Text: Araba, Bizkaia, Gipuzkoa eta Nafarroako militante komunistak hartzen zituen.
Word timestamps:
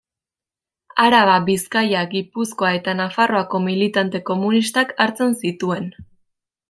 Araba, 1.03 1.35
Bizkaia, 1.49 2.01
Gipuzkoa 2.15 2.71
eta 2.79 2.95
Nafarroako 3.01 3.61
militante 3.67 4.23
komunistak 4.31 4.97
hartzen 5.07 5.37
zituen. 5.45 5.91